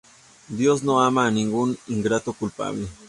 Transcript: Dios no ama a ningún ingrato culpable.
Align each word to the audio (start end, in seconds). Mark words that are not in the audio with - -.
Dios 0.59 0.81
no 0.81 0.99
ama 0.99 1.27
a 1.27 1.29
ningún 1.29 1.77
ingrato 1.87 2.33
culpable. 2.33 2.87